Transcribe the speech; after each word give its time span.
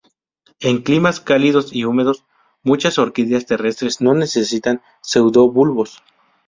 En 0.61 0.81
climas 0.81 1.19
cálidos 1.19 1.71
y 1.75 1.85
húmedos 1.85 2.23
muchas 2.63 2.97
orquídeas 2.97 3.45
terrestres 3.45 4.01
no 4.01 4.15
necesitan 4.15 4.81
pseudobulbos. 5.03 6.01